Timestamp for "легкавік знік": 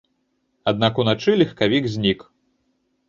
1.41-2.19